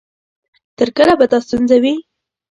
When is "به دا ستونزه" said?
1.19-1.77